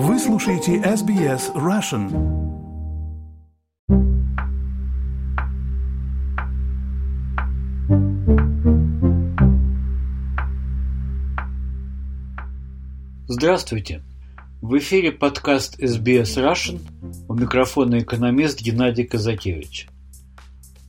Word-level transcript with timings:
Вы 0.00 0.20
слушаете 0.20 0.76
SBS 0.76 1.52
Russian. 1.56 2.06
Здравствуйте! 13.26 14.04
В 14.62 14.78
эфире 14.78 15.10
подкаст 15.10 15.80
SBS 15.80 16.36
Russian. 16.36 16.78
У 17.28 17.34
микрофона 17.34 17.98
экономист 17.98 18.62
Геннадий 18.62 19.04
Казакевич. 19.04 19.88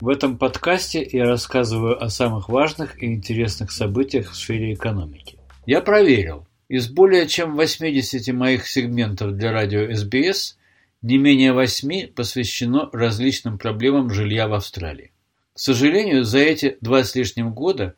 В 0.00 0.08
этом 0.08 0.38
подкасте 0.38 1.04
я 1.10 1.24
рассказываю 1.24 2.00
о 2.00 2.08
самых 2.10 2.48
важных 2.48 3.02
и 3.02 3.06
интересных 3.06 3.72
событиях 3.72 4.30
в 4.30 4.36
сфере 4.36 4.72
экономики. 4.74 5.36
Я 5.66 5.80
проверил. 5.80 6.46
Из 6.70 6.88
более 6.88 7.26
чем 7.26 7.56
80 7.56 8.32
моих 8.32 8.66
сегментов 8.66 9.36
для 9.36 9.50
радио 9.50 9.92
СБС 9.92 10.56
не 11.02 11.18
менее 11.18 11.52
восьми 11.52 12.06
посвящено 12.06 12.88
различным 12.92 13.58
проблемам 13.58 14.10
жилья 14.10 14.46
в 14.46 14.54
Австралии. 14.54 15.10
К 15.52 15.58
сожалению, 15.58 16.24
за 16.24 16.38
эти 16.38 16.78
два 16.80 17.02
с 17.02 17.14
лишним 17.14 17.52
года 17.52 17.96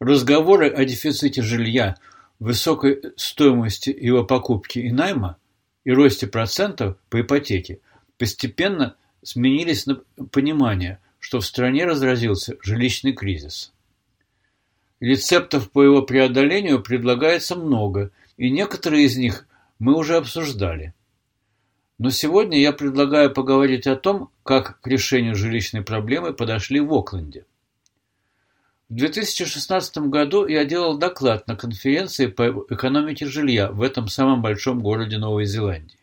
разговоры 0.00 0.70
о 0.70 0.84
дефиците 0.84 1.42
жилья, 1.42 1.96
высокой 2.38 2.98
стоимости 3.16 3.90
его 3.90 4.24
покупки 4.24 4.78
и 4.78 4.90
найма 4.90 5.36
и 5.84 5.92
росте 5.92 6.26
процентов 6.26 6.96
по 7.10 7.20
ипотеке 7.20 7.78
постепенно 8.16 8.96
сменились 9.22 9.84
на 9.84 10.00
понимание– 10.32 10.98
что 11.18 11.40
в 11.40 11.46
стране 11.46 11.84
разразился 11.84 12.56
жилищный 12.62 13.12
кризис. 13.12 13.72
Рецептов 15.00 15.70
по 15.70 15.82
его 15.82 16.02
преодолению 16.02 16.82
предлагается 16.82 17.54
много, 17.54 18.10
и 18.36 18.50
некоторые 18.50 19.04
из 19.04 19.16
них 19.16 19.46
мы 19.78 19.96
уже 19.96 20.16
обсуждали. 20.16 20.94
Но 21.98 22.10
сегодня 22.10 22.60
я 22.60 22.72
предлагаю 22.72 23.32
поговорить 23.32 23.86
о 23.86 23.96
том, 23.96 24.30
как 24.42 24.80
к 24.80 24.86
решению 24.86 25.34
жилищной 25.34 25.82
проблемы 25.82 26.32
подошли 26.32 26.80
в 26.80 26.92
Окленде. 26.92 27.44
В 28.88 28.94
2016 28.94 29.98
году 30.08 30.46
я 30.46 30.64
делал 30.64 30.96
доклад 30.96 31.46
на 31.46 31.56
конференции 31.56 32.26
по 32.26 32.64
экономике 32.70 33.26
жилья 33.26 33.70
в 33.70 33.82
этом 33.82 34.08
самом 34.08 34.40
большом 34.40 34.80
городе 34.80 35.18
Новой 35.18 35.44
Зеландии. 35.44 35.98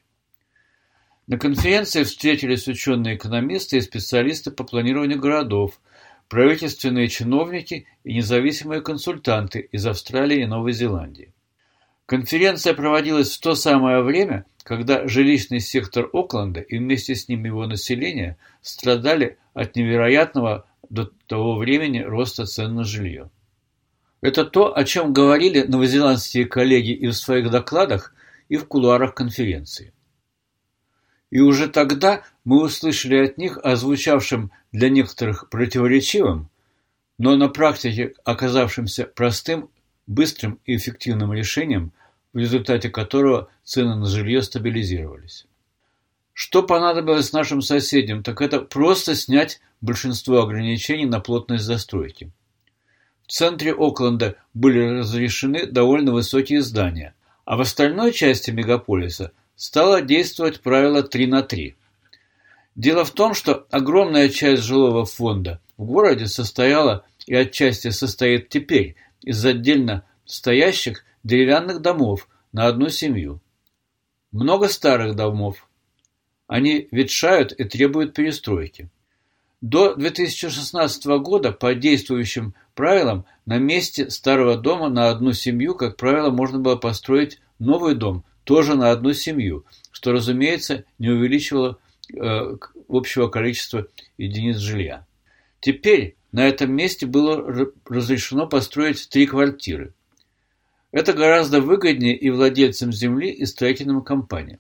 На 1.28 1.40
конференции 1.40 2.04
встретились 2.04 2.68
ученые-экономисты 2.68 3.78
и 3.78 3.82
специалисты 3.82 4.52
по 4.52 4.64
планированию 4.64 5.20
городов, 5.20 5.82
правительственные 6.30 7.08
чиновники 7.08 7.88
и 8.04 8.14
независимые 8.16 8.82
консультанты 8.82 9.60
из 9.72 9.86
Австралии 9.86 10.42
и 10.42 10.48
Новой 10.48 10.74
Зеландии. 10.74 11.34
Конференция 12.06 12.74
проводилась 12.74 13.36
в 13.36 13.42
то 13.42 13.56
самое 13.56 14.02
время, 14.02 14.46
когда 14.64 15.08
жилищный 15.08 15.60
сектор 15.60 16.10
Окленда 16.14 16.62
и 16.62 16.78
вместе 16.78 17.16
с 17.16 17.28
ним 17.28 17.46
его 17.46 17.66
население 17.68 18.38
страдали 18.62 19.38
от 19.54 19.76
невероятного 19.76 20.68
до 20.90 21.12
того 21.28 21.58
времени 21.58 22.00
роста 22.00 22.46
цен 22.46 22.76
на 22.76 22.84
жилье. 22.84 23.30
Это 24.22 24.44
то, 24.46 24.76
о 24.76 24.84
чем 24.84 25.14
говорили 25.14 25.62
новозеландские 25.62 26.46
коллеги 26.46 26.92
и 26.92 27.08
в 27.08 27.14
своих 27.14 27.52
докладах, 27.52 28.14
и 28.50 28.58
в 28.58 28.68
кулуарах 28.68 29.14
конференции. 29.14 29.94
И 31.32 31.40
уже 31.40 31.68
тогда 31.68 32.24
мы 32.44 32.64
услышали 32.64 33.18
от 33.18 33.38
них 33.38 33.58
о 33.64 33.76
звучавшем 33.76 34.52
для 34.72 34.90
некоторых 34.90 35.50
противоречивом, 35.50 36.50
но 37.18 37.36
на 37.36 37.50
практике 37.50 38.14
оказавшемся 38.24 39.06
простым, 39.06 39.70
быстрым 40.06 40.60
и 40.66 40.76
эффективным 40.76 41.34
решением, 41.34 41.92
в 42.34 42.38
результате 42.38 42.90
которого 42.90 43.50
цены 43.64 43.96
на 43.96 44.06
жилье 44.06 44.42
стабилизировались. 44.42 45.48
Что 46.34 46.64
понадобилось 46.64 47.32
нашим 47.32 47.62
соседям, 47.62 48.22
так 48.22 48.42
это 48.42 48.60
просто 48.60 49.16
снять 49.16 49.62
большинство 49.80 50.42
ограничений 50.42 51.06
на 51.06 51.22
плотность 51.22 51.64
застройки. 51.64 52.32
В 53.26 53.32
центре 53.32 53.74
Окленда 53.74 54.36
были 54.54 55.00
разрешены 55.00 55.66
довольно 55.66 56.12
высокие 56.12 56.62
здания, 56.62 57.16
а 57.46 57.56
в 57.56 57.62
остальной 57.62 58.12
части 58.12 58.52
мегаполиса– 58.52 59.32
стало 59.56 60.02
действовать 60.02 60.62
правило 60.62 61.04
3 61.04 61.28
на 61.28 61.44
3. 61.44 61.76
Дело 62.76 63.06
в 63.06 63.12
том, 63.12 63.34
что 63.34 63.66
огромная 63.72 64.30
часть 64.30 64.64
жилого 64.64 65.06
фонда 65.06 65.62
в 65.78 65.86
городе 65.86 66.28
состояла 66.28 67.06
и 67.26 67.34
отчасти 67.34 67.90
состоит 67.90 68.50
теперь 68.50 68.96
из 69.22 69.44
отдельно 69.46 70.04
стоящих 70.26 71.06
деревянных 71.24 71.82
домов 71.82 72.28
на 72.52 72.68
одну 72.68 72.90
семью. 72.90 73.42
Много 74.32 74.68
старых 74.68 75.16
домов. 75.16 75.68
Они 76.48 76.88
ветшают 76.92 77.54
и 77.54 77.64
требуют 77.64 78.14
перестройки. 78.14 78.90
До 79.62 79.96
2016 79.96 81.06
года 81.22 81.52
по 81.52 81.74
действующим 81.74 82.54
правилам 82.76 83.26
на 83.46 83.58
месте 83.58 84.10
старого 84.12 84.58
дома 84.58 84.90
на 84.90 85.10
одну 85.10 85.34
семью, 85.34 85.74
как 85.76 85.96
правило, 85.96 86.30
можно 86.30 86.60
было 86.60 86.76
построить 86.76 87.40
новый 87.58 87.96
дом 87.96 88.26
тоже 88.46 88.76
на 88.76 88.92
одну 88.92 89.12
семью, 89.12 89.66
что, 89.92 90.14
разумеется, 90.14 90.86
не 90.98 91.10
увеличивало 91.10 91.80
э, 92.14 92.56
общего 92.88 93.28
количества 93.28 93.88
единиц 94.18 94.58
жилья. 94.58 95.06
Теперь 95.60 96.16
на 96.32 96.48
этом 96.48 96.72
месте 96.72 97.06
было 97.06 97.44
разрешено 97.86 98.48
построить 98.48 99.10
три 99.10 99.26
квартиры. 99.26 99.94
Это 100.92 101.12
гораздо 101.12 101.60
выгоднее 101.60 102.16
и 102.16 102.30
владельцам 102.30 102.94
земли, 102.94 103.32
и 103.32 103.46
строительным 103.46 104.02
компаниям. 104.02 104.60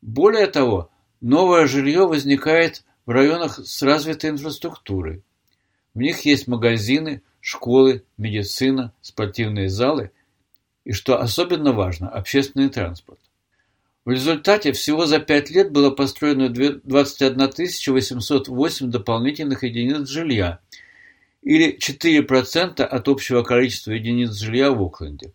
Более 0.00 0.46
того, 0.46 0.90
новое 1.20 1.66
жилье 1.66 2.08
возникает 2.08 2.84
в 3.06 3.10
районах 3.10 3.58
с 3.58 3.82
развитой 3.82 4.30
инфраструктурой. 4.30 5.22
В 5.94 5.98
них 5.98 6.24
есть 6.24 6.48
магазины, 6.48 7.22
школы, 7.40 8.02
медицина, 8.16 8.94
спортивные 9.02 9.68
залы– 9.68 10.10
и, 10.84 10.92
что 10.92 11.20
особенно 11.20 11.72
важно, 11.72 12.08
общественный 12.08 12.68
транспорт. 12.68 13.20
В 14.04 14.10
результате 14.10 14.72
всего 14.72 15.06
за 15.06 15.20
пять 15.20 15.50
лет 15.50 15.70
было 15.70 15.90
построено 15.90 16.48
21 16.48 17.94
808 17.94 18.90
дополнительных 18.90 19.62
единиц 19.62 20.08
жилья, 20.08 20.58
или 21.42 21.78
4% 21.78 22.82
от 22.82 23.08
общего 23.08 23.42
количества 23.42 23.92
единиц 23.92 24.32
жилья 24.32 24.72
в 24.72 24.82
Окленде. 24.82 25.32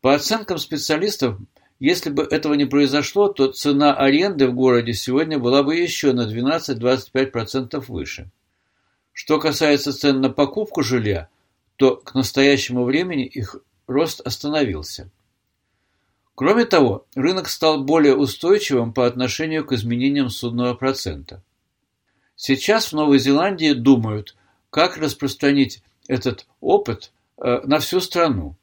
По 0.00 0.14
оценкам 0.14 0.58
специалистов, 0.58 1.38
если 1.78 2.10
бы 2.10 2.22
этого 2.24 2.54
не 2.54 2.64
произошло, 2.64 3.28
то 3.28 3.52
цена 3.52 3.94
аренды 3.94 4.48
в 4.48 4.54
городе 4.54 4.92
сегодня 4.92 5.38
была 5.38 5.62
бы 5.62 5.76
еще 5.76 6.12
на 6.12 6.28
12-25% 6.28 7.84
выше. 7.88 8.30
Что 9.12 9.38
касается 9.38 9.92
цен 9.92 10.20
на 10.20 10.30
покупку 10.30 10.82
жилья, 10.82 11.28
то 11.76 11.96
к 11.96 12.14
настоящему 12.14 12.84
времени 12.84 13.26
их 13.26 13.56
рост 13.88 14.20
остановился. 14.20 15.10
Кроме 16.36 16.66
того, 16.66 17.04
рынок 17.16 17.48
стал 17.48 17.82
более 17.82 18.14
устойчивым 18.14 18.92
по 18.92 19.06
отношению 19.06 19.64
к 19.64 19.72
изменениям 19.72 20.30
судного 20.30 20.74
процента. 20.74 21.42
Сейчас 22.36 22.92
в 22.92 22.92
Новой 22.92 23.18
Зеландии 23.18 23.72
думают, 23.72 24.36
как 24.70 24.98
распространить 24.98 25.82
этот 26.06 26.46
опыт 26.60 27.10
э, 27.38 27.62
на 27.64 27.80
всю 27.80 28.00
страну. 28.00 28.54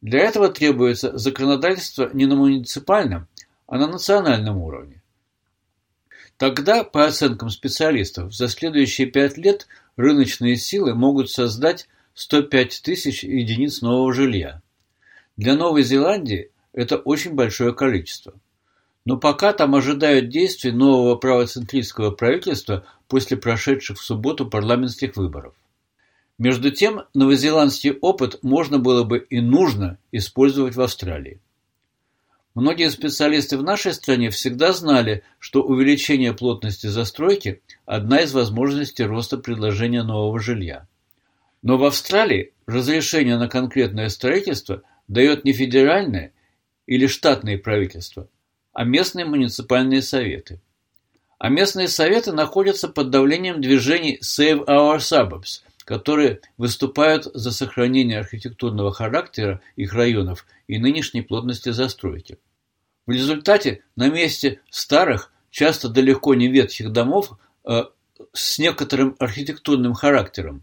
Для 0.00 0.20
этого 0.20 0.48
требуется 0.48 1.18
законодательство 1.18 2.08
не 2.14 2.24
на 2.24 2.36
муниципальном, 2.36 3.28
а 3.66 3.76
на 3.76 3.86
национальном 3.86 4.56
уровне. 4.56 5.02
Тогда, 6.38 6.82
по 6.82 7.04
оценкам 7.04 7.50
специалистов, 7.50 8.34
за 8.34 8.48
следующие 8.48 9.06
пять 9.06 9.36
лет 9.36 9.66
рыночные 9.96 10.56
силы 10.56 10.94
могут 10.94 11.30
создать 11.30 11.88
105 12.14 12.82
тысяч 12.82 13.24
единиц 13.24 13.80
нового 13.80 14.12
жилья. 14.12 14.62
Для 15.36 15.54
Новой 15.54 15.82
Зеландии 15.82 16.50
это 16.72 16.96
очень 16.96 17.34
большое 17.34 17.74
количество. 17.74 18.34
Но 19.04 19.16
пока 19.16 19.52
там 19.52 19.74
ожидают 19.74 20.28
действий 20.28 20.70
нового 20.70 21.16
правоцентристского 21.16 22.10
правительства 22.10 22.84
после 23.08 23.36
прошедших 23.36 23.98
в 23.98 24.04
субботу 24.04 24.48
парламентских 24.48 25.16
выборов. 25.16 25.54
Между 26.38 26.70
тем, 26.70 27.02
новозеландский 27.14 27.92
опыт 27.92 28.42
можно 28.42 28.78
было 28.78 29.04
бы 29.04 29.18
и 29.18 29.40
нужно 29.40 29.98
использовать 30.12 30.76
в 30.76 30.80
Австралии. 30.80 31.40
Многие 32.54 32.90
специалисты 32.90 33.56
в 33.56 33.62
нашей 33.62 33.94
стране 33.94 34.28
всегда 34.30 34.72
знали, 34.72 35.22
что 35.38 35.62
увеличение 35.62 36.34
плотности 36.34 36.86
застройки– 36.86 37.62
одна 37.86 38.20
из 38.20 38.34
возможностей 38.34 39.04
роста 39.04 39.38
предложения 39.38 40.02
нового 40.02 40.38
жилья. 40.38 40.86
Но 41.62 41.78
в 41.78 41.84
Австралии 41.84 42.52
разрешение 42.66 43.38
на 43.38 43.48
конкретное 43.48 44.08
строительство 44.08 44.82
дает 45.08 45.44
не 45.44 45.52
федеральное 45.52 46.32
или 46.86 47.06
штатное 47.06 47.56
правительство, 47.56 48.28
а 48.72 48.84
местные 48.84 49.24
муниципальные 49.24 50.02
советы. 50.02 50.60
А 51.38 51.48
местные 51.48 51.88
советы 51.88 52.32
находятся 52.32 52.88
под 52.88 53.10
давлением 53.10 53.60
движений 53.60 54.18
Save 54.22 54.64
Our 54.66 54.98
Suburbs, 54.98 55.62
которые 55.84 56.40
выступают 56.56 57.24
за 57.24 57.52
сохранение 57.52 58.18
архитектурного 58.20 58.92
характера 58.92 59.60
их 59.76 59.92
районов 59.92 60.46
и 60.68 60.78
нынешней 60.78 61.22
плотности 61.22 61.70
застройки. 61.70 62.38
В 63.06 63.10
результате 63.10 63.82
на 63.96 64.08
месте 64.08 64.60
старых, 64.70 65.32
часто 65.50 65.88
далеко 65.88 66.34
не 66.34 66.48
ветхих 66.48 66.92
домов 66.92 67.32
э, 67.64 67.84
с 68.32 68.58
некоторым 68.58 69.16
архитектурным 69.18 69.94
характером 69.94 70.62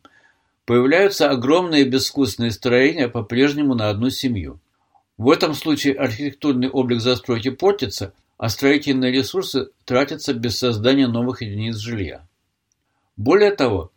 появляются 0.70 1.32
огромные 1.32 1.84
безвкусные 1.84 2.52
строения 2.52 3.08
по-прежнему 3.08 3.74
на 3.74 3.90
одну 3.90 4.12
семью. 4.12 4.60
В 5.18 5.32
этом 5.32 5.56
случае 5.56 5.96
архитектурный 5.96 6.70
облик 6.70 7.02
застройки 7.02 7.50
портится, 7.50 8.14
а 8.38 8.50
строительные 8.50 9.12
ресурсы 9.12 9.70
тратятся 9.84 10.36
без 10.36 10.60
создания 10.60 11.08
новых 11.08 11.42
единиц 11.42 11.78
жилья. 11.78 12.22
Более 13.18 13.50
того, 13.50 13.92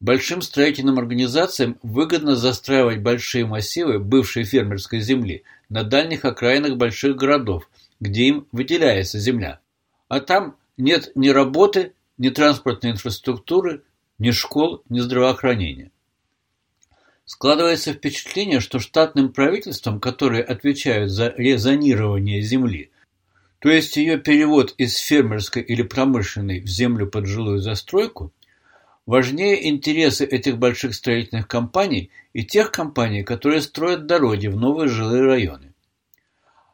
большим 0.00 0.40
строительным 0.40 0.98
организациям 0.98 1.76
выгодно 1.82 2.36
застраивать 2.36 3.02
большие 3.02 3.44
массивы 3.44 3.98
бывшей 3.98 4.44
фермерской 4.44 5.00
земли 5.00 5.42
на 5.68 5.84
дальних 5.84 6.24
окраинах 6.24 6.78
больших 6.78 7.16
городов, 7.16 7.68
где 8.00 8.28
им 8.28 8.46
выделяется 8.50 9.18
земля. 9.18 9.60
А 10.08 10.20
там 10.20 10.56
нет 10.78 11.12
ни 11.16 11.28
работы, 11.28 11.92
ни 12.16 12.30
транспортной 12.30 12.92
инфраструктуры, 12.92 13.82
ни 14.18 14.30
школ, 14.30 14.82
ни 14.88 15.00
здравоохранения. 15.00 15.90
Складывается 17.26 17.94
впечатление, 17.94 18.60
что 18.60 18.78
штатным 18.78 19.32
правительствам, 19.32 19.98
которые 19.98 20.42
отвечают 20.42 21.10
за 21.10 21.32
резонирование 21.36 22.42
земли, 22.42 22.90
то 23.60 23.70
есть 23.70 23.96
ее 23.96 24.18
перевод 24.18 24.74
из 24.76 24.96
фермерской 24.98 25.62
или 25.62 25.80
промышленной 25.80 26.60
в 26.60 26.66
землю 26.66 27.06
под 27.06 27.24
жилую 27.24 27.60
застройку, 27.60 28.30
важнее 29.06 29.70
интересы 29.70 30.26
этих 30.26 30.58
больших 30.58 30.94
строительных 30.94 31.48
компаний 31.48 32.10
и 32.34 32.44
тех 32.44 32.70
компаний, 32.70 33.22
которые 33.22 33.62
строят 33.62 34.04
дороги 34.04 34.48
в 34.48 34.56
новые 34.56 34.88
жилые 34.88 35.22
районы. 35.22 35.72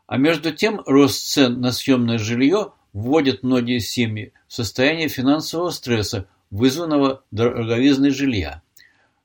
А 0.09 0.17
между 0.17 0.53
тем 0.53 0.83
рост 0.85 1.29
цен 1.29 1.61
на 1.61 1.71
съемное 1.71 2.19
жилье 2.19 2.73
вводит 2.93 3.45
многие 3.45 3.79
семьи 3.79 4.33
в 4.49 4.55
состояние 4.55 5.07
финансового 5.07 5.71
стресса, 5.71 6.27
вызванного 6.51 7.23
дороговизной 7.31 8.11
жилья. 8.11 8.63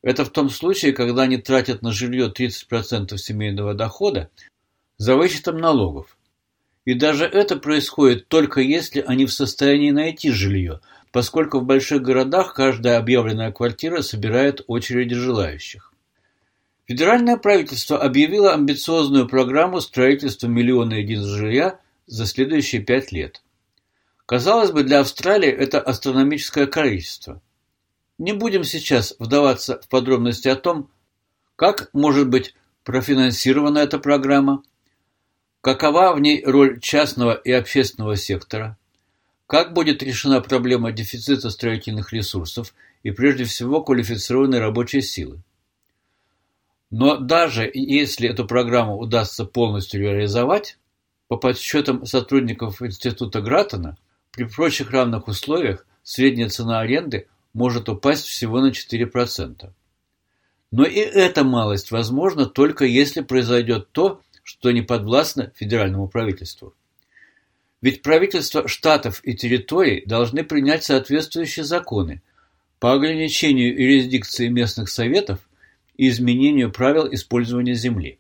Это 0.06 0.24
в 0.24 0.30
том 0.30 0.52
случае, 0.52 0.94
когда 0.94 1.24
они 1.24 1.38
тратят 1.38 1.81
на 1.81 1.92
жилье 1.92 2.31
30% 2.31 3.18
семейного 3.18 3.74
дохода 3.74 4.30
за 4.98 5.16
вычетом 5.16 5.57
налогов. 5.57 6.16
И 6.86 6.94
даже 6.94 7.25
это 7.25 7.56
происходит 7.56 8.28
только 8.28 8.62
если 8.62 9.02
они 9.02 9.25
в 9.25 9.34
состоянии 9.34 9.90
найти 9.90 10.30
жилье, 10.30 10.80
поскольку 11.12 11.60
в 11.60 11.66
больших 11.66 12.04
городах 12.04 12.54
каждая 12.54 13.00
объявленная 13.00 13.52
квартира 13.52 14.04
собирает 14.04 14.62
очереди 14.68 15.16
желающих. 15.16 15.92
Федеральное 16.86 17.38
правительство 17.38 18.00
объявило 18.00 18.54
амбициозную 18.54 19.28
программу 19.28 19.81
строительства 19.81 20.46
миллиона 20.46 20.94
единиц 20.94 21.25
жилья 21.25 21.80
за 22.06 22.28
следующие 22.28 22.84
пять 22.84 23.12
лет. 23.12 23.42
Казалось 24.28 24.69
бы, 24.69 24.84
для 24.84 25.00
Австралии 25.00 25.50
это 25.50 25.81
астрономическое 25.81 26.68
количество. 26.68 27.42
Не 28.18 28.34
будем 28.34 28.64
сейчас 28.64 29.16
вдаваться 29.20 29.82
в 29.82 29.90
подробности 29.90 30.48
о 30.48 30.56
том, 30.56 30.90
как 31.56 31.90
может 31.94 32.30
быть 32.30 32.56
профинансирована 32.84 33.80
эта 33.80 34.00
программа, 34.00 34.64
какова 35.62 36.14
в 36.14 36.22
ней 36.22 36.44
роль 36.46 36.80
частного 36.80 37.34
и 37.34 37.52
общественного 37.52 38.16
сектора, 38.16 38.78
как 39.48 39.74
будет 39.74 40.02
решена 40.02 40.40
проблема 40.40 40.92
дефицита 40.92 41.50
строительных 41.50 42.14
ресурсов 42.14 42.74
и 43.04 43.12
прежде 43.12 43.44
всего 43.44 43.84
квалифицированной 43.84 44.60
рабочей 44.60 45.02
силы. 45.02 45.42
Но 46.92 47.18
даже 47.18 47.70
если 47.74 48.30
эту 48.30 48.46
программу 48.46 48.98
удастся 48.98 49.44
полностью 49.44 50.02
реализовать, 50.02 50.78
по 51.28 51.38
подсчетам 51.38 52.06
сотрудников 52.06 52.82
Института 52.82 53.42
Граттона, 53.42 53.98
при 54.32 54.46
прочих 54.46 54.92
равных 54.92 55.28
условиях 55.28 55.86
средняя 56.04 56.50
цена 56.50 56.80
аренды 56.80 57.28
может 57.56 57.88
упасть 57.88 58.25
всего 58.25 58.60
на 58.60 58.72
4%. 58.72 59.72
Но 60.72 60.84
и 60.84 61.00
эта 61.00 61.46
малость 61.46 61.90
возможна 61.90 62.46
только 62.46 62.84
если 62.84 63.22
произойдет 63.22 63.92
то, 63.94 64.22
что 64.44 64.72
не 64.72 64.81
подвластно 64.81 65.54
федеральному 65.56 66.10
правительству. 66.10 66.75
Ведь 67.81 68.02
правительства 68.02 68.68
штатов 68.68 69.22
и 69.24 69.36
территорий 69.36 70.04
должны 70.06 70.44
принять 70.44 70.84
соответствующие 70.84 71.63
законы 71.63 72.22
по 72.80 72.94
ограничению 72.94 73.74
юрисдикции 73.74 74.50
местных 74.50 74.90
советов 74.90 75.40
и 75.96 76.10
изменению 76.10 76.74
правил 76.74 77.07
использования 77.12 77.74
земли. 77.74 78.19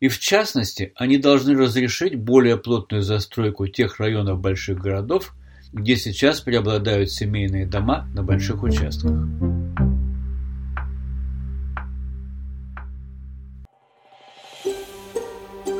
И 0.00 0.08
в 0.08 0.18
частности, 0.18 0.92
они 0.96 1.18
должны 1.18 1.54
разрешить 1.54 2.14
более 2.14 2.56
плотную 2.56 3.02
застройку 3.02 3.66
тех 3.66 4.00
районов 4.00 4.40
больших 4.40 4.78
городов, 4.78 5.34
где 5.72 5.96
сейчас 5.96 6.40
преобладают 6.40 7.10
семейные 7.10 7.66
дома 7.66 8.06
на 8.14 8.22
больших 8.22 8.62
участках. 8.62 9.12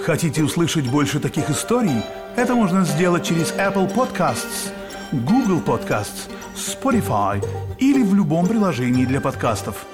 Хотите 0.04 0.42
услышать 0.42 0.90
больше 0.90 1.20
таких 1.20 1.48
историй? 1.48 2.02
Это 2.36 2.54
можно 2.54 2.84
сделать 2.84 3.24
через 3.24 3.52
Apple 3.52 3.92
Podcasts, 3.94 4.72
Google 5.12 5.60
Podcasts, 5.60 6.28
Spotify 6.56 7.44
или 7.78 8.02
в 8.02 8.14
любом 8.14 8.46
приложении 8.46 9.04
для 9.04 9.20
подкастов– 9.20 9.86